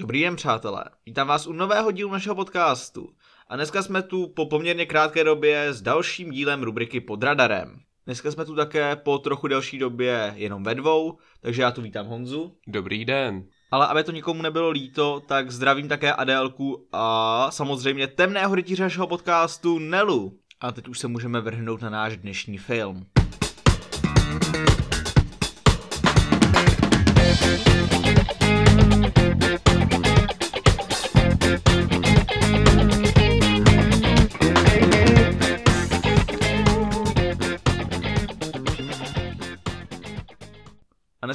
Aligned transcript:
Dobrý 0.00 0.20
den, 0.20 0.36
přátelé. 0.36 0.84
Vítám 1.06 1.28
vás 1.28 1.46
u 1.46 1.52
nového 1.52 1.90
dílu 1.90 2.10
našeho 2.10 2.34
podcastu. 2.34 3.08
A 3.48 3.56
dneska 3.56 3.82
jsme 3.82 4.02
tu 4.02 4.28
po 4.28 4.46
poměrně 4.46 4.86
krátké 4.86 5.24
době 5.24 5.72
s 5.72 5.82
dalším 5.82 6.30
dílem 6.30 6.62
rubriky 6.62 7.00
Pod 7.00 7.22
radarem. 7.22 7.80
Dneska 8.06 8.30
jsme 8.30 8.44
tu 8.44 8.54
také 8.54 8.96
po 8.96 9.18
trochu 9.18 9.48
delší 9.48 9.78
době 9.78 10.32
jenom 10.36 10.62
ve 10.62 10.74
dvou, 10.74 11.18
takže 11.40 11.62
já 11.62 11.70
tu 11.70 11.82
vítám 11.82 12.06
Honzu. 12.06 12.56
Dobrý 12.66 13.04
den. 13.04 13.44
Ale 13.70 13.86
aby 13.86 14.04
to 14.04 14.12
nikomu 14.12 14.42
nebylo 14.42 14.70
líto, 14.70 15.22
tak 15.26 15.50
zdravím 15.50 15.88
také 15.88 16.12
Adélku 16.12 16.88
a 16.92 17.46
samozřejmě 17.50 18.06
temného 18.06 18.54
rytíře 18.54 18.82
našeho 18.82 19.06
podcastu 19.06 19.78
Nelu. 19.78 20.38
A 20.60 20.72
teď 20.72 20.88
už 20.88 20.98
se 20.98 21.08
můžeme 21.08 21.40
vrhnout 21.40 21.82
na 21.82 21.90
náš 21.90 22.16
dnešní 22.16 22.58
film. 22.58 23.06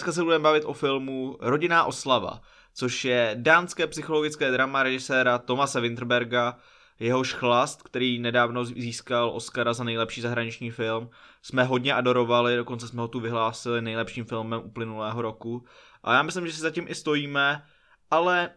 Dneska 0.06 0.20
se 0.20 0.24
budeme 0.24 0.44
bavit 0.44 0.66
o 0.66 0.74
filmu 0.74 1.38
Rodinná 1.40 1.84
oslava, 1.84 2.42
což 2.74 3.06
je 3.06 3.32
dánské 3.40 3.88
psychologické 3.88 4.52
drama 4.52 4.84
režiséra 4.84 5.38
Tomase 5.38 5.82
Winterberga, 5.82 6.58
jehož 7.00 7.34
chlast, 7.34 7.84
který 7.84 8.20
nedávno 8.20 8.66
získal 8.66 9.30
Oscara 9.30 9.74
za 9.74 9.84
nejlepší 9.84 10.22
zahraniční 10.22 10.72
film, 10.72 11.10
jsme 11.42 11.64
hodně 11.64 11.94
adorovali, 11.94 12.56
dokonce 12.56 12.88
jsme 12.88 13.02
ho 13.02 13.08
tu 13.08 13.20
vyhlásili 13.20 13.82
nejlepším 13.82 14.26
filmem 14.26 14.62
uplynulého 14.64 15.22
roku. 15.22 15.66
A 16.04 16.14
já 16.14 16.24
myslím, 16.24 16.48
že 16.48 16.54
si 16.54 16.62
zatím 16.62 16.86
i 16.88 16.96
stojíme, 16.96 17.64
ale 18.12 18.50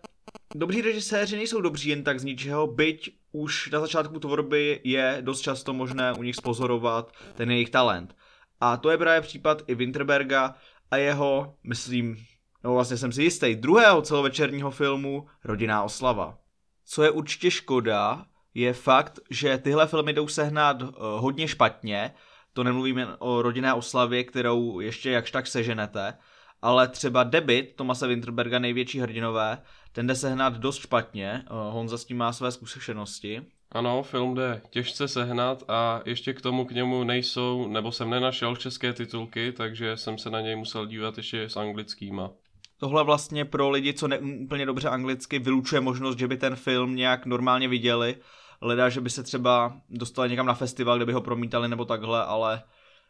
dobří 0.55 0.83
režiséři 0.83 1.37
nejsou 1.37 1.61
dobří 1.61 1.89
jen 1.89 2.05
tak 2.05 2.21
z 2.21 2.25
ničeho, 2.25 2.67
byť 2.67 3.11
už 3.33 3.71
na 3.71 3.81
začátku 3.81 4.21
tvorby 4.21 4.81
je 4.85 5.19
dost 5.21 5.41
často 5.41 5.73
možné 5.73 6.13
u 6.13 6.23
nich 6.23 6.37
spozorovat 6.37 7.13
ten 7.35 7.51
jejich 7.51 7.71
talent. 7.71 8.17
A 8.61 8.77
to 8.77 8.91
je 8.91 8.99
právě 8.99 9.21
případ 9.21 9.63
i 9.67 9.75
Winterberga 9.75 10.55
a 10.91 10.97
jeho, 10.97 11.55
myslím, 11.65 12.17
no 12.65 12.75
vlastně 12.75 12.97
jsem 12.97 13.13
si 13.13 13.23
jistý, 13.23 13.55
druhého 13.55 14.03
celovečerního 14.03 14.71
filmu 14.71 15.27
Rodinná 15.45 15.83
oslava. 15.83 16.39
Co 16.85 17.03
je 17.03 17.11
určitě 17.11 17.51
škoda, 17.51 18.27
je 18.55 18.73
fakt, 18.73 19.21
že 19.31 19.59
tyhle 19.59 19.87
filmy 19.87 20.13
jdou 20.13 20.29
sehnat 20.29 20.83
uh, 20.83 20.91
hodně 20.99 21.49
špatně, 21.49 22.15
to 22.53 22.65
nemluvím 22.65 22.99
jen 22.99 23.17
o 23.19 23.43
rodinné 23.43 23.75
oslavě, 23.75 24.25
kterou 24.25 24.81
ještě 24.81 25.11
jakž 25.11 25.31
tak 25.31 25.47
seženete, 25.47 26.19
ale 26.63 26.89
třeba 26.89 27.25
debit 27.25 27.77
Tomase 27.77 28.07
Winterberga, 28.07 28.59
největší 28.59 29.01
hrdinové, 29.01 29.63
ten 29.93 30.07
jde 30.07 30.15
sehnat 30.15 30.55
dost 30.55 30.79
špatně, 30.79 31.45
uh, 31.51 31.57
Honza 31.75 31.99
s 31.99 32.05
tím 32.05 32.17
má 32.17 32.33
své 32.33 32.53
zkušenosti. 32.53 33.47
Ano, 33.73 34.03
film 34.03 34.35
jde 34.35 34.61
těžce 34.71 35.09
sehnat 35.09 35.65
a 35.69 36.01
ještě 36.05 36.35
k 36.35 36.41
tomu 36.41 36.65
k 36.65 36.71
němu 36.71 37.05
nejsou, 37.05 37.69
nebo 37.69 37.93
jsem 37.93 38.11
nenašel 38.11 38.57
české 38.57 38.93
titulky, 38.93 39.53
takže 39.53 39.97
jsem 39.97 40.19
se 40.19 40.31
na 40.31 40.41
něj 40.41 40.57
musel 40.57 40.87
dívat 40.87 41.17
ještě 41.17 41.43
s 41.43 41.57
anglickýma. 41.57 42.31
Tohle 42.79 43.05
vlastně 43.05 43.45
pro 43.45 43.71
lidi, 43.71 43.95
co 43.95 44.09
neumí 44.09 44.39
úplně 44.39 44.67
dobře 44.67 44.89
anglicky, 44.89 45.39
vylučuje 45.39 45.81
možnost, 45.81 46.19
že 46.19 46.29
by 46.29 46.37
ten 46.37 46.57
film 46.57 46.97
nějak 46.97 47.27
normálně 47.27 47.69
viděli. 47.69 48.17
Leda, 48.61 48.89
že 48.89 49.01
by 49.01 49.11
se 49.11 49.23
třeba 49.23 49.77
dostali 49.91 50.31
někam 50.31 50.47
na 50.47 50.55
festival, 50.55 50.97
kde 50.97 51.07
by 51.07 51.13
ho 51.13 51.21
promítali 51.21 51.69
nebo 51.69 51.85
takhle, 51.85 52.25
ale 52.25 52.63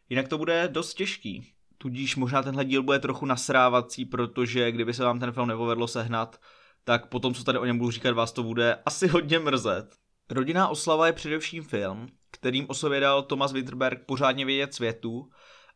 jinak 0.08 0.28
to 0.28 0.38
bude 0.38 0.68
dost 0.68 0.94
těžký. 0.94 1.52
Tudíž 1.78 2.16
možná 2.16 2.42
tenhle 2.42 2.64
díl 2.64 2.82
bude 2.82 2.98
trochu 2.98 3.26
nasrávací, 3.26 4.04
protože 4.04 4.72
kdyby 4.72 4.94
se 4.94 5.04
vám 5.04 5.20
ten 5.20 5.32
film 5.32 5.48
nepovedlo 5.48 5.88
sehnat, 5.88 6.40
tak 6.84 7.06
potom, 7.06 7.34
co 7.34 7.44
tady 7.44 7.58
o 7.58 7.64
něm 7.64 7.78
budu 7.78 7.90
říkat, 7.90 8.14
vás 8.14 8.32
to 8.32 8.42
bude 8.42 8.78
asi 8.86 9.06
hodně 9.06 9.38
mrzet. 9.38 10.07
Rodinná 10.30 10.68
oslava 10.68 11.06
je 11.06 11.12
především 11.12 11.62
film, 11.62 12.08
kterým 12.30 12.66
o 12.68 12.74
sobě 12.74 13.00
dal 13.00 13.22
Thomas 13.22 13.52
Winterberg 13.52 14.06
pořádně 14.06 14.44
vědět 14.44 14.74
světu, 14.74 15.30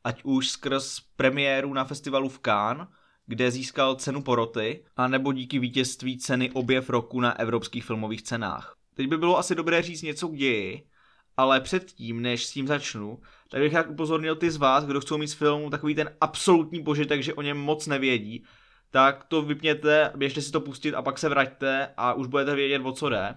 ať 0.04 0.20
už 0.24 0.50
skrz 0.50 1.00
premiéru 1.16 1.74
na 1.74 1.84
festivalu 1.84 2.28
v 2.28 2.40
Cannes, 2.40 2.88
kde 3.26 3.50
získal 3.50 3.94
cenu 3.94 4.22
poroty, 4.22 4.84
a 4.96 5.08
nebo 5.08 5.32
díky 5.32 5.58
vítězství 5.58 6.18
ceny 6.18 6.50
objev 6.50 6.90
roku 6.90 7.20
na 7.20 7.38
evropských 7.38 7.84
filmových 7.84 8.22
cenách. 8.22 8.76
Teď 8.94 9.08
by 9.08 9.16
bylo 9.16 9.38
asi 9.38 9.54
dobré 9.54 9.82
říct 9.82 10.02
něco 10.02 10.28
k 10.28 10.36
ději, 10.36 10.86
ale 11.36 11.60
předtím, 11.60 12.22
než 12.22 12.46
s 12.46 12.52
tím 12.52 12.66
začnu, 12.66 13.20
tak 13.50 13.60
bych 13.60 13.74
rád 13.74 13.86
upozornil 13.88 14.36
ty 14.36 14.50
z 14.50 14.56
vás, 14.56 14.84
kdo 14.84 15.00
chcou 15.00 15.18
mít 15.18 15.28
z 15.28 15.34
filmu 15.34 15.70
takový 15.70 15.94
ten 15.94 16.10
absolutní 16.20 16.82
požitek, 16.82 17.22
že 17.22 17.34
o 17.34 17.42
něm 17.42 17.58
moc 17.58 17.86
nevědí, 17.86 18.44
tak 18.90 19.24
to 19.24 19.42
vypněte, 19.42 20.12
běžte 20.16 20.42
si 20.42 20.52
to 20.52 20.60
pustit 20.60 20.94
a 20.94 21.02
pak 21.02 21.18
se 21.18 21.28
vraťte 21.28 21.88
a 21.96 22.14
už 22.14 22.26
budete 22.26 22.54
vědět, 22.54 22.82
o 22.84 22.92
co 22.92 23.08
jde. 23.08 23.34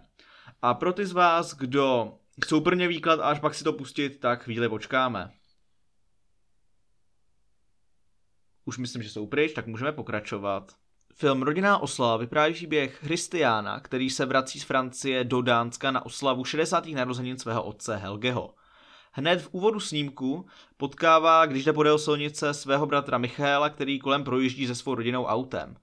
A 0.66 0.74
pro 0.74 0.94
ty 0.94 1.06
z 1.06 1.12
vás, 1.12 1.54
kdo 1.54 2.14
chcou 2.44 2.62
prvně 2.62 2.88
výklad 2.88 3.20
a 3.20 3.24
až 3.24 3.40
pak 3.40 3.56
si 3.56 3.64
to 3.64 3.74
pustit, 3.74 4.20
tak 4.20 4.44
chvíli 4.44 4.70
počkáme. 4.70 5.32
Už 8.66 8.78
myslím, 8.78 9.04
že 9.04 9.10
jsou 9.10 9.28
pryč, 9.28 9.54
tak 9.54 9.68
můžeme 9.68 9.92
pokračovat. 9.92 10.76
Film 11.14 11.42
Rodinná 11.42 11.78
oslava 11.78 12.18
vypráví 12.18 12.54
příběh 12.54 12.98
Christiana, 12.98 13.80
který 13.80 14.10
se 14.10 14.26
vrací 14.26 14.60
z 14.60 14.64
Francie 14.64 15.24
do 15.24 15.42
Dánska 15.42 15.92
na 15.92 16.06
oslavu 16.06 16.46
60. 16.46 16.86
narozenin 16.86 17.38
svého 17.38 17.64
otce 17.64 17.98
Helgeho. 17.98 18.56
Hned 19.12 19.42
v 19.42 19.50
úvodu 19.52 19.80
snímku 19.80 20.46
potkává, 20.78 21.46
když 21.46 21.66
jde 21.66 21.74
podél 21.74 22.00
silnice, 22.00 22.54
svého 22.54 22.86
bratra 22.86 23.18
Michaela, 23.18 23.70
který 23.70 24.00
kolem 24.00 24.24
projíždí 24.24 24.68
se 24.68 24.76
svou 24.76 24.96
rodinou 24.96 25.26
autem. 25.26 25.78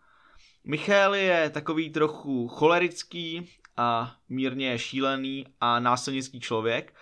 Michal 0.65 1.15
je 1.15 1.51
takový 1.51 1.91
trochu 1.91 2.49
cholerický 2.49 3.49
a 3.77 4.15
mírně 4.29 4.79
šílený 4.79 5.47
a 5.61 5.81
násilnický 5.81 6.41
člověk 6.41 6.95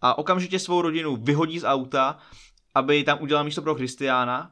a 0.00 0.18
okamžitě 0.18 0.58
svou 0.58 0.82
rodinu 0.82 1.16
vyhodí 1.16 1.58
z 1.58 1.64
auta, 1.64 2.18
aby 2.74 3.04
tam 3.04 3.18
udělal 3.22 3.44
místo 3.44 3.62
pro 3.62 3.74
Christiana, 3.74 4.50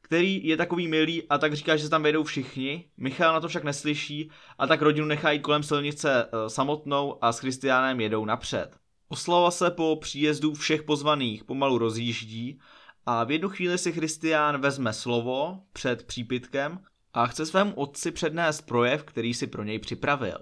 který 0.00 0.46
je 0.46 0.56
takový 0.56 0.88
milý 0.88 1.28
a 1.28 1.38
tak 1.38 1.54
říká, 1.54 1.76
že 1.76 1.84
se 1.84 1.90
tam 1.90 2.02
vejdou 2.02 2.24
všichni. 2.24 2.84
Michal 2.96 3.34
na 3.34 3.40
to 3.40 3.48
však 3.48 3.64
neslyší 3.64 4.30
a 4.58 4.66
tak 4.66 4.82
rodinu 4.82 5.06
nechají 5.06 5.40
kolem 5.40 5.62
silnice 5.62 6.24
e, 6.24 6.50
samotnou 6.50 7.24
a 7.24 7.32
s 7.32 7.38
Christianem 7.38 8.00
jedou 8.00 8.24
napřed. 8.24 8.76
Oslava 9.08 9.50
se 9.50 9.70
po 9.70 9.96
příjezdu 9.96 10.54
všech 10.54 10.82
pozvaných 10.82 11.44
pomalu 11.44 11.78
rozjíždí 11.78 12.60
a 13.06 13.24
v 13.24 13.30
jednu 13.30 13.48
chvíli 13.48 13.78
si 13.78 13.92
Christian 13.92 14.60
vezme 14.60 14.92
slovo 14.92 15.60
před 15.72 16.06
přípitkem 16.06 16.78
a 17.12 17.26
chce 17.26 17.46
svému 17.46 17.74
otci 17.74 18.10
přednést 18.10 18.60
projev, 18.60 19.04
který 19.04 19.34
si 19.34 19.46
pro 19.46 19.62
něj 19.62 19.78
připravil. 19.78 20.38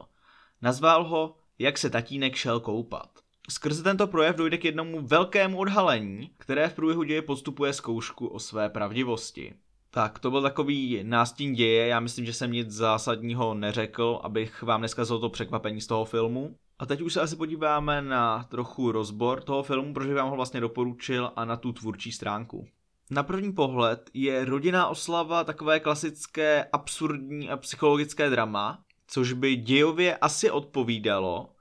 Nazval 0.63 1.05
ho 1.05 1.35
Jak 1.59 1.79
se 1.79 1.91
tatínek 1.91 2.37
šel 2.37 2.61
koupat. 2.61 3.11
Skrze 3.51 3.83
tento 3.83 4.07
projev 4.07 4.37
dojde 4.37 4.59
k 4.59 4.65
jednomu 4.65 5.01
velkému 5.07 5.59
odhalení, 5.59 6.31
které 6.39 6.69
v 6.69 6.75
průběhu 6.75 7.03
děje 7.03 7.23
podstupuje 7.23 7.73
zkoušku 7.73 8.27
o 8.27 8.39
své 8.39 8.69
pravdivosti. 8.69 9.55
Tak, 9.91 10.19
to 10.19 10.31
byl 10.31 10.43
takový 10.43 11.01
nástín 11.03 11.55
děje, 11.55 11.87
já 11.87 12.01
myslím, 12.01 12.25
že 12.25 12.33
jsem 12.33 12.53
nic 12.53 12.71
zásadního 12.71 13.55
neřekl, 13.55 14.21
abych 14.23 14.63
vám 14.63 14.81
neskazil 14.81 15.19
to 15.19 15.29
překvapení 15.29 15.81
z 15.81 15.87
toho 15.87 16.05
filmu. 16.05 16.57
A 16.79 16.87
teď 16.87 17.01
už 17.01 17.13
se 17.13 17.21
asi 17.21 17.37
podíváme 17.37 18.03
na 18.03 18.45
trochu 18.45 18.93
rozbor 18.93 19.43
toho 19.43 19.63
filmu, 19.63 19.95
protože 19.95 20.15
vám 20.15 20.31
ho 20.31 20.37
vlastně 20.37 20.61
doporučil 20.61 21.33
a 21.37 21.45
na 21.45 21.57
tu 21.57 21.73
tvůrčí 21.73 22.13
stránku. 22.13 22.67
Na 23.11 23.23
první 23.23 23.53
pohled 23.53 24.11
je 24.15 24.45
rodinná 24.45 24.87
oslava 24.87 25.45
takové 25.45 25.81
klasické 25.81 26.65
absurdní 26.73 27.51
a 27.51 27.57
psychologické 27.57 28.31
drama, 28.31 28.85
což 29.13 29.33
by 29.33 29.57
dějově 29.57 30.17
asi 30.17 30.51
odpovídalo, 30.51 31.53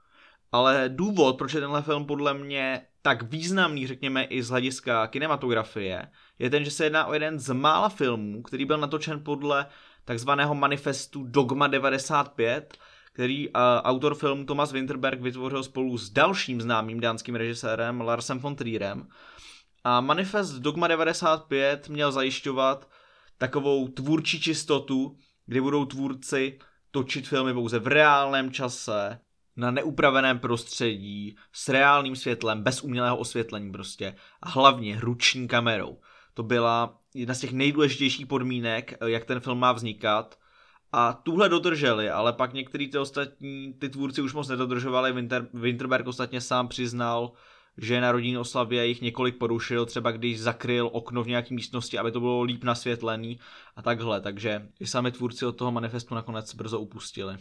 ale 0.52 0.84
důvod, 0.88 1.38
proč 1.38 1.54
je 1.54 1.60
tenhle 1.60 1.82
film 1.82 2.06
podle 2.06 2.34
mě 2.34 2.86
tak 3.02 3.22
významný, 3.22 3.86
řekněme 3.86 4.24
i 4.24 4.42
z 4.42 4.48
hlediska 4.48 5.06
kinematografie, 5.06 6.08
je 6.38 6.50
ten, 6.50 6.64
že 6.64 6.70
se 6.70 6.84
jedná 6.84 7.06
o 7.06 7.12
jeden 7.12 7.38
z 7.38 7.54
mála 7.54 7.88
filmů, 7.88 8.42
který 8.42 8.64
byl 8.64 8.78
natočen 8.78 9.24
podle 9.24 9.66
takzvaného 10.04 10.54
manifestu 10.54 11.24
Dogma 11.24 11.66
95, 11.66 12.78
který 13.12 13.48
uh, 13.48 13.54
autor 13.82 14.14
filmu 14.14 14.44
Thomas 14.44 14.72
Winterberg 14.72 15.20
vytvořil 15.20 15.62
spolu 15.62 15.98
s 15.98 16.10
dalším 16.10 16.60
známým 16.60 17.00
dánským 17.00 17.34
režisérem 17.34 18.00
Larsem 18.00 18.38
von 18.38 18.56
Trierem. 18.56 19.08
A 19.84 20.00
manifest 20.00 20.52
Dogma 20.52 20.88
95 20.88 21.88
měl 21.88 22.12
zajišťovat 22.12 22.88
takovou 23.38 23.88
tvůrčí 23.88 24.40
čistotu, 24.40 25.16
kdy 25.46 25.60
budou 25.60 25.84
tvůrci 25.84 26.58
točit 26.92 27.28
filmy 27.28 27.54
pouze 27.54 27.78
v 27.78 27.86
reálném 27.86 28.52
čase, 28.52 29.18
na 29.56 29.70
neupraveném 29.70 30.38
prostředí, 30.38 31.36
s 31.52 31.68
reálným 31.68 32.16
světlem, 32.16 32.62
bez 32.62 32.82
umělého 32.82 33.16
osvětlení 33.16 33.72
prostě 33.72 34.14
a 34.42 34.48
hlavně 34.48 35.00
ruční 35.00 35.48
kamerou. 35.48 35.98
To 36.34 36.42
byla 36.42 36.98
jedna 37.14 37.34
z 37.34 37.40
těch 37.40 37.52
nejdůležitějších 37.52 38.26
podmínek, 38.26 38.94
jak 39.06 39.24
ten 39.24 39.40
film 39.40 39.58
má 39.58 39.72
vznikat 39.72 40.38
a 40.92 41.12
tuhle 41.12 41.48
dodrželi, 41.48 42.10
ale 42.10 42.32
pak 42.32 42.52
některý 42.52 42.88
ty 42.88 42.98
ostatní, 42.98 43.74
ty 43.78 43.88
tvůrci 43.88 44.22
už 44.22 44.34
moc 44.34 44.48
nedodržovali, 44.48 45.12
Winter, 45.12 45.48
Winterberg 45.54 46.06
ostatně 46.06 46.40
sám 46.40 46.68
přiznal, 46.68 47.32
že 47.78 48.00
na 48.00 48.12
rodinné 48.12 48.38
oslavě 48.38 48.86
jich 48.86 49.02
několik 49.02 49.38
porušil, 49.38 49.86
třeba 49.86 50.10
když 50.10 50.40
zakryl 50.40 50.90
okno 50.92 51.24
v 51.24 51.28
nějaké 51.28 51.54
místnosti, 51.54 51.98
aby 51.98 52.12
to 52.12 52.20
bylo 52.20 52.42
líp 52.42 52.64
nasvětlený 52.64 53.38
a 53.76 53.82
takhle, 53.82 54.20
takže 54.20 54.68
i 54.80 54.86
sami 54.86 55.12
tvůrci 55.12 55.46
od 55.46 55.56
toho 55.56 55.72
manifestu 55.72 56.14
nakonec 56.14 56.54
brzo 56.54 56.80
upustili. 56.80 57.36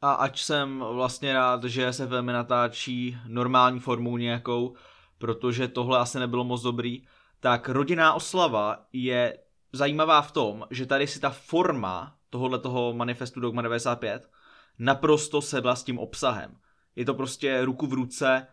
A 0.00 0.12
ať 0.12 0.40
jsem 0.40 0.84
vlastně 0.92 1.32
rád, 1.32 1.64
že 1.64 1.92
se 1.92 2.06
velmi 2.06 2.32
natáčí 2.32 3.18
normální 3.26 3.80
formou 3.80 4.16
nějakou, 4.16 4.74
protože 5.18 5.68
tohle 5.68 5.98
asi 5.98 6.18
nebylo 6.18 6.44
moc 6.44 6.62
dobrý, 6.62 7.02
tak 7.40 7.68
rodinná 7.68 8.14
oslava 8.14 8.86
je 8.92 9.38
zajímavá 9.72 10.22
v 10.22 10.32
tom, 10.32 10.66
že 10.70 10.86
tady 10.86 11.06
si 11.06 11.20
ta 11.20 11.30
forma 11.30 12.16
tohohle 12.30 12.58
toho 12.58 12.92
manifestu 12.92 13.40
Dogma 13.40 13.62
95 13.62 14.30
naprosto 14.78 15.42
sedla 15.42 15.76
s 15.76 15.84
tím 15.84 15.98
obsahem. 15.98 16.56
Je 16.96 17.04
to 17.04 17.14
prostě 17.14 17.64
ruku 17.64 17.86
v 17.86 17.92
ruce 17.92 18.46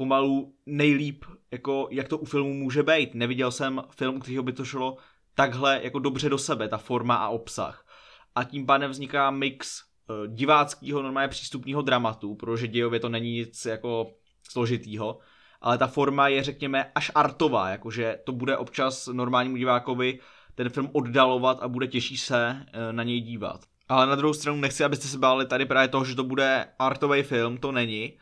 pomalu 0.00 0.54
nejlíp, 0.66 1.24
jako 1.50 1.88
jak 1.90 2.08
to 2.08 2.18
u 2.18 2.24
filmu 2.24 2.54
může 2.54 2.82
být. 2.82 3.14
Neviděl 3.14 3.50
jsem 3.50 3.82
film, 3.90 4.20
kterýho 4.20 4.42
by 4.42 4.52
to 4.52 4.64
šlo 4.64 4.96
takhle 5.34 5.80
jako 5.82 5.98
dobře 5.98 6.28
do 6.28 6.38
sebe, 6.38 6.68
ta 6.68 6.78
forma 6.78 7.14
a 7.14 7.28
obsah. 7.28 7.86
A 8.34 8.44
tím 8.44 8.66
pádem 8.66 8.90
vzniká 8.90 9.30
mix 9.30 9.82
uh, 9.82 10.34
diváckého 10.34 11.02
normálně 11.02 11.28
přístupního 11.28 11.82
dramatu, 11.82 12.34
protože 12.34 12.68
dějově 12.68 13.00
to 13.00 13.08
není 13.08 13.32
nic 13.32 13.64
jako 13.64 14.10
složitýho, 14.50 15.18
ale 15.60 15.78
ta 15.78 15.86
forma 15.86 16.28
je 16.28 16.42
řekněme 16.42 16.90
až 16.94 17.10
artová, 17.14 17.68
jakože 17.68 18.18
to 18.24 18.32
bude 18.32 18.56
občas 18.56 19.06
normálnímu 19.06 19.56
divákovi 19.56 20.18
ten 20.54 20.68
film 20.68 20.90
oddalovat 20.92 21.62
a 21.62 21.68
bude 21.68 21.86
těžší 21.86 22.16
se 22.16 22.56
uh, 22.56 22.92
na 22.92 23.02
něj 23.02 23.20
dívat. 23.20 23.60
Ale 23.88 24.06
na 24.06 24.14
druhou 24.14 24.34
stranu 24.34 24.60
nechci, 24.60 24.84
abyste 24.84 25.08
se 25.08 25.18
báli 25.18 25.46
tady 25.46 25.66
právě 25.66 25.88
toho, 25.88 26.04
že 26.04 26.14
to 26.14 26.24
bude 26.24 26.66
artový 26.78 27.22
film, 27.22 27.58
to 27.58 27.72
není. 27.72 28.12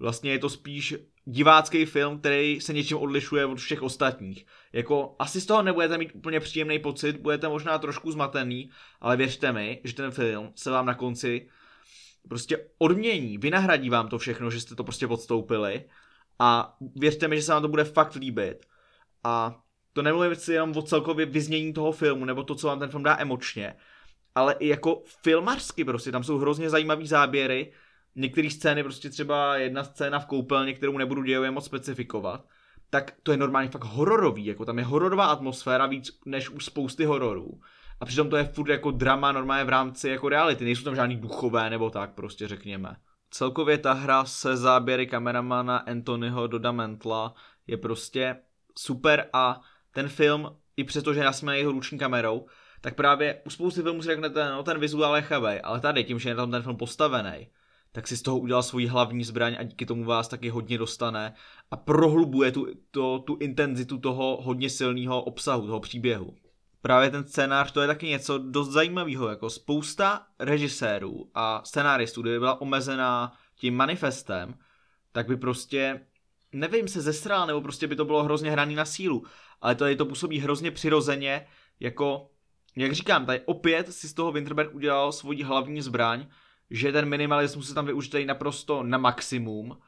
Vlastně 0.00 0.30
je 0.30 0.38
to 0.38 0.50
spíš 0.50 0.94
divácký 1.24 1.84
film, 1.84 2.18
který 2.18 2.60
se 2.60 2.72
něčím 2.72 2.96
odlišuje 2.96 3.46
od 3.46 3.58
všech 3.58 3.82
ostatních. 3.82 4.46
Jako 4.72 5.16
asi 5.18 5.40
z 5.40 5.46
toho 5.46 5.62
nebudete 5.62 5.98
mít 5.98 6.14
úplně 6.14 6.40
příjemný 6.40 6.78
pocit, 6.78 7.16
budete 7.16 7.48
možná 7.48 7.78
trošku 7.78 8.12
zmatený, 8.12 8.70
ale 9.00 9.16
věřte 9.16 9.52
mi, 9.52 9.80
že 9.84 9.94
ten 9.94 10.10
film 10.10 10.52
se 10.54 10.70
vám 10.70 10.86
na 10.86 10.94
konci 10.94 11.48
prostě 12.28 12.66
odmění, 12.78 13.38
vynahradí 13.38 13.90
vám 13.90 14.08
to 14.08 14.18
všechno, 14.18 14.50
že 14.50 14.60
jste 14.60 14.74
to 14.74 14.84
prostě 14.84 15.08
podstoupili 15.08 15.84
a 16.38 16.76
věřte 16.96 17.28
mi, 17.28 17.36
že 17.36 17.42
se 17.42 17.52
vám 17.52 17.62
to 17.62 17.68
bude 17.68 17.84
fakt 17.84 18.14
líbit. 18.14 18.66
A 19.24 19.62
to 19.92 20.02
nemluvím 20.02 20.34
si 20.34 20.52
jenom 20.52 20.76
o 20.76 20.82
celkově 20.82 21.26
vyznění 21.26 21.72
toho 21.72 21.92
filmu, 21.92 22.24
nebo 22.24 22.42
to, 22.42 22.54
co 22.54 22.66
vám 22.66 22.78
ten 22.78 22.90
film 22.90 23.02
dá 23.02 23.16
emočně, 23.18 23.76
ale 24.34 24.56
i 24.58 24.68
jako 24.68 25.02
filmařsky 25.22 25.84
prostě, 25.84 26.12
tam 26.12 26.24
jsou 26.24 26.38
hrozně 26.38 26.70
zajímavý 26.70 27.06
záběry, 27.06 27.72
některé 28.16 28.50
scény, 28.50 28.82
prostě 28.82 29.10
třeba 29.10 29.56
jedna 29.56 29.84
scéna 29.84 30.18
v 30.18 30.26
koupelně, 30.26 30.74
kterou 30.74 30.98
nebudu 30.98 31.22
dějově 31.22 31.50
moc 31.50 31.64
specifikovat, 31.64 32.44
tak 32.90 33.14
to 33.22 33.32
je 33.32 33.38
normálně 33.38 33.68
fakt 33.68 33.84
hororový, 33.84 34.46
jako 34.46 34.64
tam 34.64 34.78
je 34.78 34.84
hororová 34.84 35.26
atmosféra 35.26 35.86
víc 35.86 36.20
než 36.26 36.50
u 36.50 36.60
spousty 36.60 37.04
hororů. 37.04 37.60
A 38.00 38.04
přitom 38.04 38.30
to 38.30 38.36
je 38.36 38.44
furt 38.44 38.70
jako 38.70 38.90
drama 38.90 39.32
normálně 39.32 39.64
v 39.64 39.68
rámci 39.68 40.08
jako 40.08 40.28
reality, 40.28 40.64
nejsou 40.64 40.84
tam 40.84 40.94
žádný 40.94 41.16
duchové 41.16 41.70
nebo 41.70 41.90
tak 41.90 42.14
prostě 42.14 42.48
řekněme. 42.48 42.96
Celkově 43.30 43.78
ta 43.78 43.92
hra 43.92 44.24
se 44.24 44.56
záběry 44.56 45.06
kameramana 45.06 45.76
Anthonyho 45.76 46.46
Dodamentla 46.46 47.34
je 47.66 47.76
prostě 47.76 48.36
super 48.78 49.28
a 49.32 49.60
ten 49.92 50.08
film, 50.08 50.56
i 50.76 50.84
přesto, 50.84 51.14
že 51.14 51.20
je 51.20 51.58
jeho 51.58 51.72
ruční 51.72 51.98
kamerou, 51.98 52.46
tak 52.80 52.94
právě 52.94 53.40
u 53.44 53.50
spousty 53.50 53.82
filmů 53.82 54.02
si 54.02 54.08
řeknete, 54.08 54.50
no 54.50 54.62
ten 54.62 54.80
vizuál 54.80 55.16
je 55.16 55.22
chavej, 55.22 55.60
ale 55.64 55.80
tady 55.80 56.04
tím, 56.04 56.18
že 56.18 56.28
je 56.28 56.34
tam 56.34 56.50
ten 56.50 56.62
film 56.62 56.76
postavený, 56.76 57.48
tak 57.92 58.08
si 58.08 58.16
z 58.16 58.22
toho 58.22 58.38
udělal 58.38 58.62
svoji 58.62 58.86
hlavní 58.86 59.24
zbraň 59.24 59.56
a 59.58 59.62
díky 59.62 59.86
tomu 59.86 60.04
vás 60.04 60.28
taky 60.28 60.48
hodně 60.48 60.78
dostane 60.78 61.34
a 61.70 61.76
prohlubuje 61.76 62.52
tu, 62.52 62.66
to, 62.90 63.18
tu 63.18 63.36
intenzitu 63.40 63.98
toho 63.98 64.38
hodně 64.42 64.70
silného 64.70 65.22
obsahu, 65.22 65.66
toho 65.66 65.80
příběhu. 65.80 66.34
Právě 66.82 67.10
ten 67.10 67.26
scénář 67.26 67.72
to 67.72 67.80
je 67.80 67.86
taky 67.86 68.06
něco 68.06 68.38
dost 68.38 68.68
zajímavého, 68.68 69.28
jako 69.28 69.50
spousta 69.50 70.26
režisérů 70.38 71.30
a 71.34 71.62
scenáristů, 71.64 72.22
kdyby 72.22 72.38
byla 72.38 72.60
omezená 72.60 73.32
tím 73.54 73.76
manifestem, 73.76 74.54
tak 75.12 75.26
by 75.26 75.36
prostě, 75.36 76.06
nevím, 76.52 76.88
se 76.88 77.00
zesral, 77.00 77.46
nebo 77.46 77.60
prostě 77.60 77.86
by 77.86 77.96
to 77.96 78.04
bylo 78.04 78.24
hrozně 78.24 78.50
hraný 78.50 78.74
na 78.74 78.84
sílu. 78.84 79.24
Ale 79.60 79.74
tady 79.74 79.96
to 79.96 80.06
působí 80.06 80.38
hrozně 80.38 80.70
přirozeně, 80.70 81.46
jako, 81.80 82.30
jak 82.76 82.92
říkám, 82.92 83.26
tady 83.26 83.40
opět 83.40 83.92
si 83.92 84.08
z 84.08 84.14
toho 84.14 84.32
Winterberg 84.32 84.74
udělal 84.74 85.12
svoji 85.12 85.42
hlavní 85.42 85.82
zbraň 85.82 86.26
že 86.70 86.92
ten 86.92 87.08
minimalismus 87.08 87.68
je 87.68 87.74
tam 87.74 87.86
využitý 87.86 88.24
naprosto 88.24 88.82
na 88.82 88.98
maximum 88.98 89.78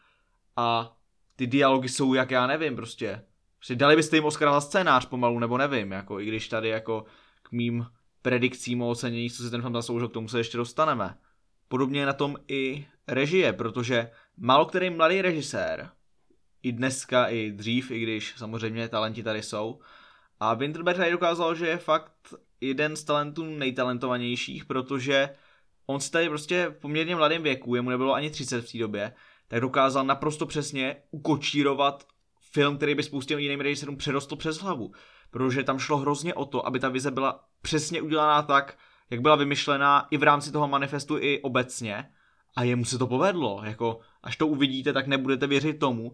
a 0.56 0.96
ty 1.36 1.46
dialogy 1.46 1.88
jsou 1.88 2.14
jak 2.14 2.30
já 2.30 2.46
nevím 2.46 2.76
prostě. 2.76 3.22
Prostě 3.58 3.76
dali 3.76 3.96
byste 3.96 4.16
jim 4.16 4.24
Oscara 4.24 4.52
za 4.52 4.60
scénář 4.60 5.06
pomalu, 5.06 5.38
nebo 5.38 5.58
nevím, 5.58 5.92
jako 5.92 6.20
i 6.20 6.26
když 6.26 6.48
tady 6.48 6.68
jako 6.68 7.04
k 7.42 7.52
mým 7.52 7.86
predikcím 8.22 8.82
o 8.82 8.88
ocenění, 8.88 9.30
co 9.30 9.42
si 9.42 9.50
ten 9.50 9.60
film 9.60 9.72
zasloužil, 9.72 10.08
k 10.08 10.12
tomu 10.12 10.28
se 10.28 10.38
ještě 10.38 10.56
dostaneme. 10.56 11.18
Podobně 11.68 12.00
je 12.00 12.06
na 12.06 12.12
tom 12.12 12.36
i 12.48 12.86
režie, 13.08 13.52
protože 13.52 14.10
málo 14.36 14.66
který 14.66 14.90
mladý 14.90 15.22
režisér, 15.22 15.90
i 16.62 16.72
dneska, 16.72 17.26
i 17.26 17.50
dřív, 17.50 17.90
i 17.90 18.00
když 18.00 18.34
samozřejmě 18.36 18.88
talenti 18.88 19.22
tady 19.22 19.42
jsou, 19.42 19.80
a 20.40 20.54
Winterberg 20.54 20.96
tady 20.96 21.10
dokázal, 21.10 21.54
že 21.54 21.66
je 21.66 21.76
fakt 21.76 22.34
jeden 22.60 22.96
z 22.96 23.04
talentů 23.04 23.44
nejtalentovanějších, 23.44 24.64
protože 24.64 25.28
on 25.86 26.00
si 26.00 26.10
tady 26.10 26.28
prostě 26.28 26.68
v 26.68 26.80
poměrně 26.80 27.16
mladém 27.16 27.42
věku, 27.42 27.74
jemu 27.74 27.90
nebylo 27.90 28.14
ani 28.14 28.30
30 28.30 28.60
v 28.60 28.72
té 28.72 28.78
době, 28.78 29.12
tak 29.48 29.60
dokázal 29.60 30.04
naprosto 30.04 30.46
přesně 30.46 30.96
ukočírovat 31.10 32.06
film, 32.52 32.76
který 32.76 32.94
by 32.94 33.02
spoustě 33.02 33.34
jiným 33.34 33.60
režisérům 33.60 33.96
přerostl 33.96 34.36
přes 34.36 34.56
hlavu. 34.56 34.92
Protože 35.30 35.64
tam 35.64 35.78
šlo 35.78 35.96
hrozně 35.96 36.34
o 36.34 36.44
to, 36.44 36.66
aby 36.66 36.80
ta 36.80 36.88
vize 36.88 37.10
byla 37.10 37.44
přesně 37.62 38.02
udělaná 38.02 38.42
tak, 38.42 38.78
jak 39.10 39.20
byla 39.20 39.36
vymyšlená 39.36 40.06
i 40.10 40.16
v 40.16 40.22
rámci 40.22 40.52
toho 40.52 40.68
manifestu, 40.68 41.18
i 41.18 41.42
obecně. 41.42 42.08
A 42.56 42.62
jemu 42.62 42.84
se 42.84 42.98
to 42.98 43.06
povedlo. 43.06 43.60
Jako, 43.64 43.98
až 44.22 44.36
to 44.36 44.46
uvidíte, 44.46 44.92
tak 44.92 45.06
nebudete 45.06 45.46
věřit 45.46 45.78
tomu, 45.78 46.12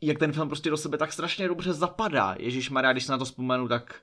jak 0.00 0.18
ten 0.18 0.32
film 0.32 0.48
prostě 0.48 0.70
do 0.70 0.76
sebe 0.76 0.98
tak 0.98 1.12
strašně 1.12 1.48
dobře 1.48 1.72
zapadá. 1.72 2.34
Ježíš 2.38 2.70
Maria, 2.70 2.92
když 2.92 3.04
se 3.04 3.12
na 3.12 3.18
to 3.18 3.24
vzpomenu, 3.24 3.68
tak 3.68 4.00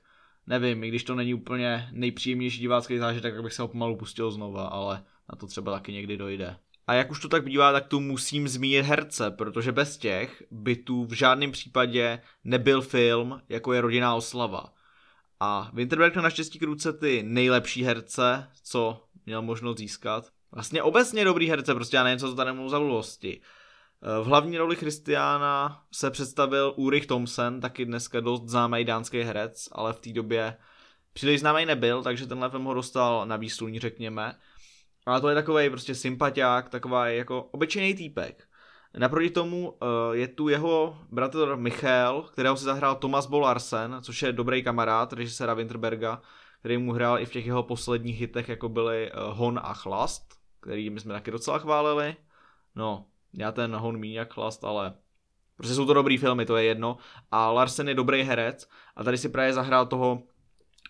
nevím, 0.48 0.84
i 0.84 0.88
když 0.88 1.04
to 1.04 1.14
není 1.14 1.34
úplně 1.34 1.88
nejpříjemnější 1.92 2.60
divácký 2.60 2.98
zážitek, 2.98 3.34
tak 3.34 3.42
bych 3.42 3.52
se 3.52 3.62
ho 3.62 3.68
pomalu 3.68 3.96
pustil 3.96 4.30
znova, 4.30 4.66
ale 4.66 5.04
na 5.32 5.36
to 5.36 5.46
třeba 5.46 5.72
taky 5.72 5.92
někdy 5.92 6.16
dojde. 6.16 6.56
A 6.86 6.94
jak 6.94 7.10
už 7.10 7.20
to 7.20 7.28
tak 7.28 7.44
bývá, 7.44 7.72
tak 7.72 7.86
tu 7.86 8.00
musím 8.00 8.48
zmínit 8.48 8.82
herce, 8.82 9.30
protože 9.30 9.72
bez 9.72 9.96
těch 9.96 10.42
by 10.50 10.76
tu 10.76 11.04
v 11.04 11.12
žádném 11.12 11.52
případě 11.52 12.20
nebyl 12.44 12.82
film, 12.82 13.40
jako 13.48 13.72
je 13.72 13.80
Rodinná 13.80 14.14
oslava. 14.14 14.72
A 15.40 15.70
Winterberg 15.74 16.16
na 16.16 16.22
naštěstí 16.22 16.58
kruce 16.58 16.92
ty 16.92 17.22
nejlepší 17.26 17.82
herce, 17.84 18.50
co 18.62 19.04
měl 19.26 19.42
možnost 19.42 19.78
získat. 19.78 20.30
Vlastně 20.52 20.82
obecně 20.82 21.24
dobrý 21.24 21.48
herce, 21.48 21.74
prostě 21.74 21.96
já 21.96 22.04
nevím, 22.04 22.18
co 22.18 22.28
to 22.28 22.34
tady 22.34 22.52
mnou 22.52 22.68
za. 22.68 22.78
V 24.02 24.24
hlavní 24.24 24.58
roli 24.58 24.76
Christiana 24.76 25.82
se 25.92 26.10
představil 26.10 26.74
Ulrich 26.76 27.06
Thomsen, 27.06 27.60
taky 27.60 27.84
dneska 27.84 28.20
dost 28.20 28.48
známý 28.48 28.84
dánský 28.84 29.20
herec, 29.20 29.68
ale 29.72 29.92
v 29.92 30.00
té 30.00 30.12
době 30.12 30.56
příliš 31.12 31.40
známý 31.40 31.66
nebyl, 31.66 32.02
takže 32.02 32.26
tenhle 32.26 32.50
film 32.50 32.64
ho 32.64 32.74
dostal 32.74 33.26
na 33.26 33.36
výsluní, 33.36 33.78
řekněme. 33.78 34.34
Ale 35.06 35.20
to 35.20 35.28
je 35.28 35.34
takový 35.34 35.70
prostě 35.70 35.94
sympatiák, 35.94 36.68
takový 36.68 37.16
jako 37.16 37.42
obyčejný 37.42 37.94
týpek. 37.94 38.48
Naproti 38.98 39.30
tomu 39.30 39.70
uh, 39.70 39.76
je 40.12 40.28
tu 40.28 40.48
jeho 40.48 40.98
bratr 41.10 41.56
Michal, 41.56 42.22
kterého 42.22 42.56
si 42.56 42.64
zahrál 42.64 42.94
Thomas 42.94 43.26
Bolarsen, 43.26 43.98
což 44.02 44.22
je 44.22 44.32
dobrý 44.32 44.62
kamarád 44.62 45.12
režiséra 45.12 45.54
Winterberga, 45.54 46.22
který 46.60 46.78
mu 46.78 46.92
hrál 46.92 47.18
i 47.18 47.26
v 47.26 47.30
těch 47.32 47.46
jeho 47.46 47.62
posledních 47.62 48.20
hitech, 48.20 48.48
jako 48.48 48.68
byly 48.68 49.12
uh, 49.12 49.38
Hon 49.38 49.60
a 49.62 49.74
Chlast, 49.74 50.34
který 50.60 50.90
my 50.90 51.00
jsme 51.00 51.14
taky 51.14 51.30
docela 51.30 51.58
chválili. 51.58 52.16
No, 52.74 53.06
já 53.34 53.52
ten 53.52 53.76
hon 53.76 53.96
míň 53.96 54.12
jak 54.12 54.34
chlast, 54.34 54.64
ale 54.64 54.94
prostě 55.56 55.74
jsou 55.74 55.86
to 55.86 55.94
dobrý 55.94 56.18
filmy, 56.18 56.46
to 56.46 56.56
je 56.56 56.64
jedno. 56.64 56.96
A 57.30 57.50
Larsen 57.50 57.88
je 57.88 57.94
dobrý 57.94 58.22
herec 58.22 58.68
a 58.96 59.04
tady 59.04 59.18
si 59.18 59.28
právě 59.28 59.52
zahrál 59.52 59.86
toho 59.86 60.22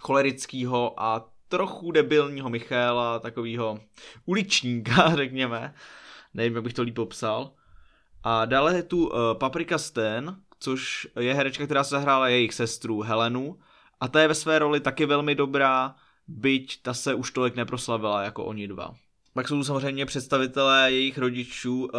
cholerického 0.00 1.02
a 1.02 1.30
trochu 1.48 1.90
debilního 1.90 2.48
Michaela, 2.48 3.18
takového 3.18 3.80
uličníka, 4.26 5.10
řekněme. 5.16 5.74
Nevím, 6.34 6.54
jak 6.54 6.64
bych 6.64 6.74
to 6.74 6.82
líp 6.82 6.94
popsal. 6.94 7.52
A 8.22 8.44
dále 8.44 8.76
je 8.76 8.82
tu 8.82 9.06
uh, 9.06 9.14
Paprika 9.34 9.78
Stan, 9.78 10.36
což 10.60 11.08
je 11.20 11.34
herečka, 11.34 11.64
která 11.64 11.84
se 11.84 11.90
zahrála 11.90 12.28
jejich 12.28 12.54
sestru 12.54 13.00
Helenu. 13.00 13.58
A 14.00 14.08
ta 14.08 14.20
je 14.20 14.28
ve 14.28 14.34
své 14.34 14.58
roli 14.58 14.80
taky 14.80 15.06
velmi 15.06 15.34
dobrá, 15.34 15.94
byť 16.28 16.82
ta 16.82 16.94
se 16.94 17.14
už 17.14 17.30
tolik 17.30 17.56
neproslavila 17.56 18.22
jako 18.22 18.44
oni 18.44 18.68
dva. 18.68 18.94
Pak 19.38 19.48
jsou 19.48 19.64
samozřejmě 19.64 20.06
představitelé 20.06 20.92
jejich 20.92 21.18
rodičů 21.18 21.84
uh, 21.84 21.90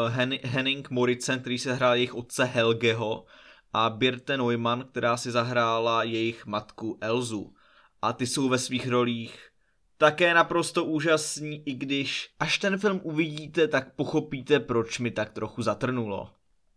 Henning 0.43 0.89
Moritzen, 0.89 1.39
který 1.39 1.59
se 1.59 1.73
hrál 1.73 1.95
jejich 1.95 2.15
otce 2.15 2.43
Helgeho 2.43 3.25
a 3.73 3.89
Birte 3.89 4.37
Neumann, 4.37 4.85
která 4.91 5.17
si 5.17 5.31
zahrála 5.31 6.03
jejich 6.03 6.45
matku 6.45 6.97
Elzu. 7.01 7.53
A 8.01 8.13
ty 8.13 8.27
jsou 8.27 8.49
ve 8.49 8.57
svých 8.57 8.87
rolích 8.87 9.49
také 9.97 10.33
naprosto 10.33 10.85
úžasní, 10.85 11.63
i 11.69 11.73
když 11.73 12.29
až 12.39 12.57
ten 12.57 12.77
film 12.77 12.99
uvidíte, 13.03 13.67
tak 13.67 13.95
pochopíte, 13.95 14.59
proč 14.59 14.99
mi 14.99 15.11
tak 15.11 15.29
trochu 15.29 15.61
zatrnulo. 15.61 16.29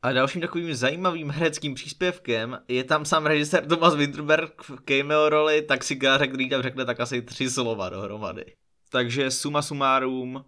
A 0.03 0.13
dalším 0.13 0.41
takovým 0.41 0.75
zajímavým 0.75 1.31
hereckým 1.31 1.75
příspěvkem 1.75 2.59
je 2.69 2.85
tam 2.85 3.05
sám 3.05 3.27
režisér 3.27 3.67
Thomas 3.67 3.95
Winterberg 3.95 4.63
v 4.63 4.77
cameo 4.85 5.29
roli 5.29 5.63
taxikáře, 5.63 6.27
který 6.27 6.49
tam 6.49 6.63
řekne 6.63 6.85
tak 6.85 7.01
asi 7.01 7.23
tři 7.23 7.51
slova 7.51 7.89
dohromady. 7.89 8.45
Takže 8.93 9.31
suma 9.31 9.63
sumárum, 9.63 10.45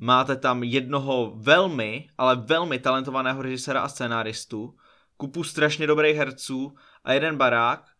máte 0.00 0.36
tam 0.36 0.62
jednoho 0.62 1.32
velmi, 1.36 2.08
ale 2.18 2.36
velmi 2.36 2.78
talentovaného 2.78 3.42
režiséra 3.42 3.80
a 3.80 3.88
scénáristu, 3.88 4.76
kupu 5.16 5.44
strašně 5.44 5.86
dobrých 5.86 6.16
herců 6.16 6.74
a 7.04 7.12
jeden 7.12 7.36
barák 7.36 7.90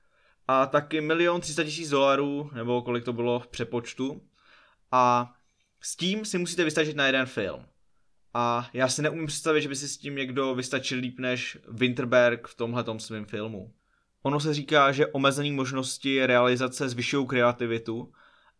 a 0.48 0.66
taky 0.66 1.00
milion 1.00 1.40
třista 1.40 1.64
tisíc 1.64 1.88
dolarů, 1.88 2.50
nebo 2.54 2.82
kolik 2.82 3.04
to 3.04 3.12
bylo 3.12 3.40
v 3.40 3.48
přepočtu. 3.48 4.22
A 4.92 5.32
s 5.80 5.96
tím 5.96 6.24
si 6.24 6.38
musíte 6.38 6.64
vystačit 6.64 6.96
na 6.96 7.06
jeden 7.06 7.26
film. 7.26 7.66
A 8.34 8.68
já 8.72 8.88
si 8.88 9.02
neumím 9.02 9.26
představit, 9.26 9.62
že 9.62 9.68
by 9.68 9.76
si 9.76 9.88
s 9.88 9.98
tím 9.98 10.16
někdo 10.16 10.54
vystačil 10.54 10.98
líp 10.98 11.18
než 11.18 11.58
Winterberg 11.68 12.48
v 12.48 12.54
tomhle 12.54 12.84
svém 12.98 13.24
filmu. 13.24 13.72
Ono 14.22 14.40
se 14.40 14.54
říká, 14.54 14.92
že 14.92 15.06
omezený 15.06 15.52
možnosti 15.52 16.26
realizace 16.26 16.88
zvyšují 16.88 17.26
kreativitu, 17.26 18.12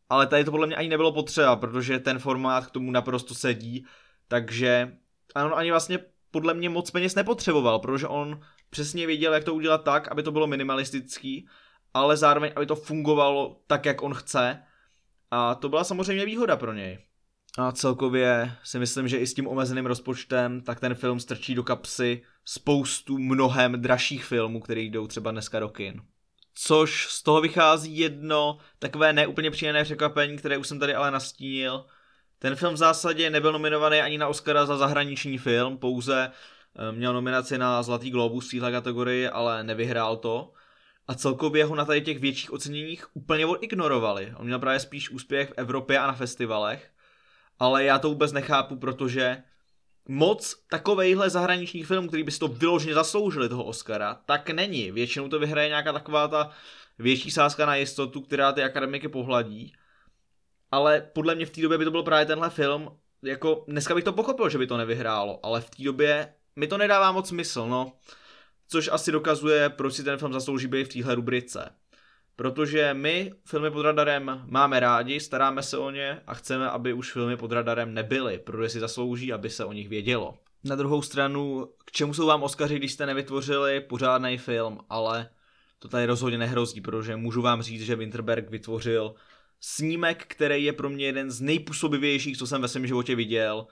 ale 0.08 0.26
tady 0.26 0.44
to 0.44 0.50
podle 0.50 0.66
mě 0.66 0.76
ani 0.76 0.88
nebylo 0.88 1.12
potřeba, 1.12 1.56
protože 1.56 1.98
ten 1.98 2.18
formát 2.18 2.66
k 2.66 2.70
tomu 2.70 2.90
naprosto 2.90 3.34
sedí, 3.34 3.86
takže 4.28 4.96
on 5.36 5.54
ani 5.54 5.70
vlastně 5.70 5.98
podle 6.30 6.54
mě 6.54 6.68
moc 6.70 6.90
peněz 6.90 7.14
nepotřeboval, 7.14 7.78
protože 7.78 8.06
on 8.06 8.40
přesně 8.70 9.06
věděl, 9.06 9.34
jak 9.34 9.44
to 9.44 9.54
udělat 9.54 9.84
tak, 9.84 10.08
aby 10.08 10.22
to 10.22 10.32
bylo 10.32 10.46
minimalistický, 10.46 11.48
ale 11.94 12.16
zároveň, 12.16 12.52
aby 12.56 12.66
to 12.66 12.76
fungovalo 12.76 13.60
tak, 13.66 13.86
jak 13.86 14.02
on 14.02 14.14
chce. 14.14 14.62
A 15.30 15.54
to 15.54 15.68
byla 15.68 15.84
samozřejmě 15.84 16.26
výhoda 16.26 16.56
pro 16.56 16.72
něj. 16.72 16.98
A 17.58 17.72
celkově 17.72 18.52
si 18.64 18.78
myslím, 18.78 19.08
že 19.08 19.18
i 19.18 19.26
s 19.26 19.34
tím 19.34 19.48
omezeným 19.48 19.86
rozpočtem, 19.86 20.60
tak 20.60 20.80
ten 20.80 20.94
film 20.94 21.20
strčí 21.20 21.54
do 21.54 21.62
kapsy 21.62 22.22
spoustu 22.44 23.18
mnohem 23.18 23.72
dražších 23.72 24.24
filmů, 24.24 24.60
které 24.60 24.80
jdou 24.80 25.06
třeba 25.06 25.30
dneska 25.30 25.60
do 25.60 25.68
kin. 25.68 26.02
Což 26.54 27.06
z 27.06 27.22
toho 27.22 27.40
vychází 27.40 27.98
jedno 27.98 28.58
takové 28.78 29.12
neúplně 29.12 29.50
příjemné 29.50 29.84
překvapení, 29.84 30.36
které 30.36 30.58
už 30.58 30.68
jsem 30.68 30.78
tady 30.78 30.94
ale 30.94 31.10
nastínil. 31.10 31.86
Ten 32.38 32.56
film 32.56 32.74
v 32.74 32.76
zásadě 32.76 33.30
nebyl 33.30 33.52
nominovaný 33.52 34.00
ani 34.00 34.18
na 34.18 34.28
Oscara 34.28 34.66
za 34.66 34.76
zahraniční 34.76 35.38
film, 35.38 35.78
pouze 35.78 36.30
eh, 36.30 36.92
měl 36.92 37.12
nominaci 37.12 37.58
na 37.58 37.82
Zlatý 37.82 38.10
globus 38.10 38.48
v 38.48 38.50
téhle 38.50 38.72
kategorii, 38.72 39.28
ale 39.28 39.64
nevyhrál 39.64 40.16
to. 40.16 40.52
A 41.08 41.14
celkově 41.14 41.64
ho 41.64 41.74
na 41.74 41.84
tady 41.84 42.00
těch 42.00 42.18
větších 42.18 42.52
oceněních 42.52 43.16
úplně 43.16 43.46
odignorovali. 43.46 44.34
On 44.36 44.46
měl 44.46 44.58
právě 44.58 44.80
spíš 44.80 45.10
úspěch 45.10 45.48
v 45.48 45.54
Evropě 45.56 45.98
a 45.98 46.06
na 46.06 46.12
festivalech 46.12 46.94
ale 47.58 47.84
já 47.84 47.98
to 47.98 48.08
vůbec 48.08 48.32
nechápu, 48.32 48.76
protože 48.76 49.42
moc 50.08 50.56
takovejhle 50.70 51.30
zahraničních 51.30 51.86
filmů, 51.86 52.08
který 52.08 52.22
by 52.22 52.30
si 52.30 52.38
to 52.38 52.48
vyloženě 52.48 52.94
zasloužili 52.94 53.48
toho 53.48 53.64
Oscara, 53.64 54.14
tak 54.26 54.50
není. 54.50 54.90
Většinou 54.90 55.28
to 55.28 55.38
vyhraje 55.38 55.68
nějaká 55.68 55.92
taková 55.92 56.28
ta 56.28 56.50
větší 56.98 57.30
sázka 57.30 57.66
na 57.66 57.76
jistotu, 57.76 58.20
která 58.20 58.52
ty 58.52 58.62
akademiky 58.62 59.08
pohladí. 59.08 59.72
Ale 60.70 61.10
podle 61.12 61.34
mě 61.34 61.46
v 61.46 61.50
té 61.50 61.60
době 61.60 61.78
by 61.78 61.84
to 61.84 61.90
byl 61.90 62.02
právě 62.02 62.26
tenhle 62.26 62.50
film, 62.50 62.98
jako 63.22 63.64
dneska 63.68 63.94
bych 63.94 64.04
to 64.04 64.12
pochopil, 64.12 64.48
že 64.48 64.58
by 64.58 64.66
to 64.66 64.76
nevyhrálo, 64.76 65.40
ale 65.42 65.60
v 65.60 65.70
té 65.70 65.82
době 65.82 66.34
mi 66.56 66.66
to 66.66 66.78
nedává 66.78 67.12
moc 67.12 67.28
smysl, 67.28 67.66
no. 67.66 67.92
Což 68.68 68.88
asi 68.92 69.12
dokazuje, 69.12 69.68
proč 69.68 69.94
si 69.94 70.04
ten 70.04 70.18
film 70.18 70.32
zaslouží 70.32 70.66
být 70.66 70.84
v 70.84 70.92
téhle 70.92 71.14
rubrice. 71.14 71.70
Protože 72.36 72.94
my 72.94 73.32
filmy 73.44 73.70
pod 73.70 73.82
radarem 73.82 74.44
máme 74.46 74.80
rádi, 74.80 75.20
staráme 75.20 75.62
se 75.62 75.78
o 75.78 75.90
ně 75.90 76.20
a 76.26 76.34
chceme, 76.34 76.70
aby 76.70 76.92
už 76.92 77.12
filmy 77.12 77.36
pod 77.36 77.52
radarem 77.52 77.94
nebyly, 77.94 78.38
protože 78.38 78.68
si 78.68 78.80
zaslouží, 78.80 79.32
aby 79.32 79.50
se 79.50 79.64
o 79.64 79.72
nich 79.72 79.88
vědělo. 79.88 80.38
Na 80.64 80.76
druhou 80.76 81.02
stranu, 81.02 81.68
k 81.84 81.92
čemu 81.92 82.14
jsou 82.14 82.26
vám 82.26 82.42
Oscaři, 82.42 82.76
když 82.76 82.92
jste 82.92 83.06
nevytvořili 83.06 83.80
pořádný 83.80 84.38
film, 84.38 84.80
ale 84.90 85.28
to 85.78 85.88
tady 85.88 86.06
rozhodně 86.06 86.38
nehrozí, 86.38 86.80
protože 86.80 87.16
můžu 87.16 87.42
vám 87.42 87.62
říct, 87.62 87.82
že 87.82 87.96
Winterberg 87.96 88.50
vytvořil 88.50 89.14
snímek, 89.60 90.24
který 90.28 90.64
je 90.64 90.72
pro 90.72 90.90
mě 90.90 91.06
jeden 91.06 91.30
z 91.30 91.40
nejpůsobivějších, 91.40 92.38
co 92.38 92.46
jsem 92.46 92.62
ve 92.62 92.68
svém 92.68 92.86
životě 92.86 93.14
viděl 93.14 93.66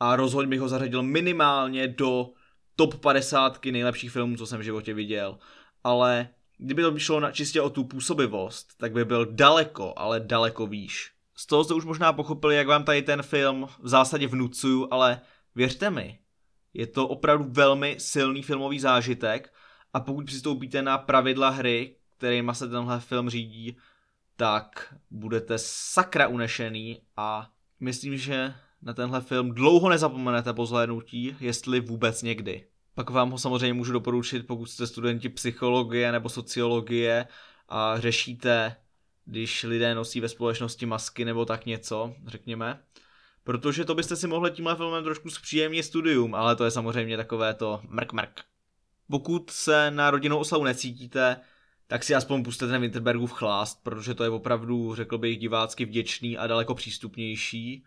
a 0.00 0.16
rozhodně 0.16 0.50
bych 0.50 0.60
ho 0.60 0.68
zařadil 0.68 1.02
minimálně 1.02 1.88
do 1.88 2.30
top 2.76 3.00
50 3.00 3.64
nejlepších 3.64 4.10
filmů, 4.10 4.36
co 4.36 4.46
jsem 4.46 4.60
v 4.60 4.64
životě 4.64 4.94
viděl. 4.94 5.38
Ale 5.84 6.28
kdyby 6.58 6.82
to 6.82 6.98
šlo 6.98 7.20
na, 7.20 7.32
čistě 7.32 7.60
o 7.60 7.70
tu 7.70 7.84
působivost, 7.84 8.78
tak 8.78 8.92
by 8.92 9.04
byl 9.04 9.26
daleko, 9.26 9.94
ale 9.96 10.20
daleko 10.20 10.66
výš. 10.66 11.12
Z 11.36 11.46
toho 11.46 11.64
jste 11.64 11.74
už 11.74 11.84
možná 11.84 12.12
pochopili, 12.12 12.56
jak 12.56 12.66
vám 12.66 12.84
tady 12.84 13.02
ten 13.02 13.22
film 13.22 13.66
v 13.82 13.88
zásadě 13.88 14.26
vnucuju, 14.26 14.88
ale 14.90 15.20
věřte 15.54 15.90
mi, 15.90 16.18
je 16.74 16.86
to 16.86 17.08
opravdu 17.08 17.44
velmi 17.48 17.96
silný 17.98 18.42
filmový 18.42 18.80
zážitek 18.80 19.52
a 19.92 20.00
pokud 20.00 20.26
přistoupíte 20.26 20.82
na 20.82 20.98
pravidla 20.98 21.48
hry, 21.48 21.96
kterýma 22.16 22.54
se 22.54 22.68
tenhle 22.68 23.00
film 23.00 23.30
řídí, 23.30 23.76
tak 24.36 24.94
budete 25.10 25.58
sakra 25.58 26.28
unešený 26.28 27.00
a 27.16 27.50
myslím, 27.80 28.16
že 28.16 28.54
na 28.82 28.94
tenhle 28.94 29.20
film 29.20 29.54
dlouho 29.54 29.88
nezapomenete 29.88 30.52
po 30.52 30.66
zhlédnutí, 30.66 31.36
jestli 31.40 31.80
vůbec 31.80 32.22
někdy. 32.22 32.66
Pak 32.94 33.10
vám 33.10 33.30
ho 33.30 33.38
samozřejmě 33.38 33.74
můžu 33.74 33.92
doporučit, 33.92 34.46
pokud 34.46 34.66
jste 34.66 34.86
studenti 34.86 35.28
psychologie 35.28 36.12
nebo 36.12 36.28
sociologie 36.28 37.26
a 37.68 38.00
řešíte, 38.00 38.76
když 39.24 39.62
lidé 39.62 39.94
nosí 39.94 40.20
ve 40.20 40.28
společnosti 40.28 40.86
masky 40.86 41.24
nebo 41.24 41.44
tak 41.44 41.66
něco, 41.66 42.14
řekněme. 42.26 42.82
Protože 43.44 43.84
to 43.84 43.94
byste 43.94 44.16
si 44.16 44.26
mohli 44.26 44.50
tímhle 44.50 44.76
filmem 44.76 45.04
trošku 45.04 45.30
zpříjemnit 45.30 45.84
studium, 45.84 46.34
ale 46.34 46.56
to 46.56 46.64
je 46.64 46.70
samozřejmě 46.70 47.16
takové 47.16 47.54
to 47.54 47.80
mrk 47.88 48.12
mrk. 48.12 48.40
Pokud 49.10 49.50
se 49.50 49.90
na 49.90 50.10
rodinnou 50.10 50.38
oslavu 50.38 50.64
necítíte, 50.64 51.40
tak 51.86 52.04
si 52.04 52.14
aspoň 52.14 52.44
puste 52.44 52.66
ten 52.66 52.80
Winterbergův 52.80 53.32
chlást, 53.32 53.82
protože 53.82 54.14
to 54.14 54.24
je 54.24 54.30
opravdu, 54.30 54.94
řekl 54.94 55.18
bych, 55.18 55.38
divácky 55.38 55.84
vděčný 55.84 56.38
a 56.38 56.46
daleko 56.46 56.74
přístupnější. 56.74 57.84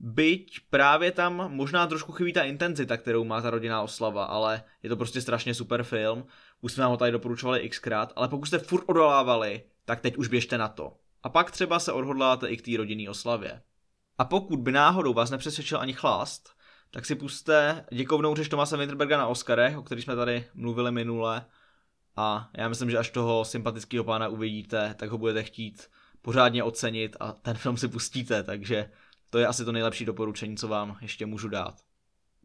Byť 0.00 0.60
právě 0.70 1.12
tam 1.12 1.54
možná 1.54 1.86
trošku 1.86 2.12
chybí 2.12 2.32
ta 2.32 2.42
intenzita, 2.42 2.96
kterou 2.96 3.24
má 3.24 3.40
ta 3.40 3.50
rodinná 3.50 3.82
oslava, 3.82 4.24
ale 4.24 4.62
je 4.82 4.88
to 4.88 4.96
prostě 4.96 5.20
strašně 5.20 5.54
super 5.54 5.82
film. 5.82 6.26
Už 6.60 6.72
jsme 6.72 6.84
ho 6.84 6.96
tady 6.96 7.12
doporučovali 7.12 7.68
xkrát, 7.68 8.12
ale 8.16 8.28
pokud 8.28 8.46
jste 8.46 8.58
furt 8.58 8.84
odolávali, 8.86 9.62
tak 9.84 10.00
teď 10.00 10.16
už 10.16 10.28
běžte 10.28 10.58
na 10.58 10.68
to. 10.68 10.96
A 11.22 11.28
pak 11.28 11.50
třeba 11.50 11.78
se 11.78 11.92
odhodláte 11.92 12.48
i 12.48 12.56
k 12.56 12.62
té 12.62 12.76
rodinné 12.76 13.10
oslavě. 13.10 13.62
A 14.18 14.24
pokud 14.24 14.60
by 14.60 14.72
náhodou 14.72 15.12
vás 15.14 15.30
nepřesvědčil 15.30 15.80
ani 15.80 15.92
chlást, 15.92 16.56
tak 16.90 17.06
si 17.06 17.14
puste 17.14 17.84
děkovnou 17.92 18.34
řeč 18.34 18.48
Tomase 18.48 18.76
Winterberga 18.76 19.18
na 19.18 19.26
Oscarech, 19.26 19.78
o 19.78 19.82
kterých 19.82 20.04
jsme 20.04 20.16
tady 20.16 20.44
mluvili 20.54 20.92
minule. 20.92 21.46
A 22.16 22.50
já 22.54 22.68
myslím, 22.68 22.90
že 22.90 22.98
až 22.98 23.10
toho 23.10 23.44
sympatického 23.44 24.04
pána 24.04 24.28
uvidíte, 24.28 24.94
tak 24.98 25.10
ho 25.10 25.18
budete 25.18 25.42
chtít 25.42 25.90
pořádně 26.22 26.62
ocenit 26.62 27.16
a 27.20 27.32
ten 27.32 27.56
film 27.56 27.76
si 27.76 27.88
pustíte, 27.88 28.42
takže 28.42 28.90
to 29.36 29.40
je 29.40 29.46
asi 29.46 29.64
to 29.64 29.72
nejlepší 29.72 30.04
doporučení, 30.04 30.56
co 30.56 30.68
vám 30.68 30.96
ještě 31.02 31.26
můžu 31.26 31.48
dát. 31.48 31.74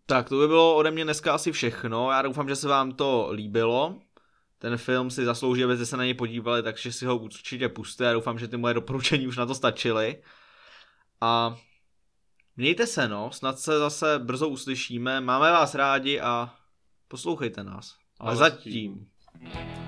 Tak 0.05 0.29
to 0.29 0.39
by 0.39 0.47
bylo 0.47 0.75
ode 0.75 0.91
mě 0.91 1.03
dneska 1.03 1.33
asi 1.33 1.51
všechno. 1.51 2.11
Já 2.11 2.21
doufám, 2.21 2.49
že 2.49 2.55
se 2.55 2.67
vám 2.67 2.91
to 2.91 3.29
líbilo. 3.31 3.99
Ten 4.57 4.77
film 4.77 5.09
si 5.09 5.25
zaslouží, 5.25 5.63
abyste 5.63 5.85
se 5.85 5.97
na 5.97 6.03
něj 6.03 6.13
podívali, 6.13 6.63
takže 6.63 6.91
si 6.91 7.05
ho 7.05 7.17
určitě 7.17 7.69
puste. 7.69 8.03
Já 8.03 8.13
doufám, 8.13 8.39
že 8.39 8.47
ty 8.47 8.57
moje 8.57 8.73
doporučení 8.73 9.27
už 9.27 9.37
na 9.37 9.45
to 9.45 9.55
stačily. 9.55 10.21
A 11.21 11.55
mějte 12.57 12.87
se 12.87 13.07
no, 13.07 13.31
snad 13.31 13.59
se 13.59 13.79
zase 13.79 14.19
brzo 14.19 14.47
uslyšíme. 14.47 15.21
Máme 15.21 15.51
vás 15.51 15.75
rádi 15.75 16.19
a 16.19 16.53
poslouchejte 17.07 17.63
nás. 17.63 17.95
Ale 18.19 18.35
zatím. 18.35 19.07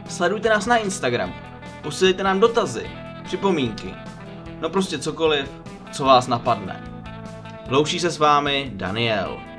Sledujte 0.10 0.50
nás 0.50 0.66
na 0.66 0.78
Instagram. 0.78 1.34
Posílejte 1.82 2.24
nám 2.24 2.40
dotazy, 2.40 2.92
připomínky. 3.24 3.94
No 4.60 4.70
prostě 4.70 5.00
cokoliv, 5.00 5.52
co 5.94 6.04
vás 6.04 6.28
napadne. 6.28 6.93
Loučí 7.70 8.00
se 8.00 8.12
s 8.12 8.18
vámi 8.18 8.72
Daniel. 8.74 9.53